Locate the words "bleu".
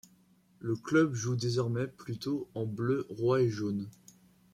2.65-3.05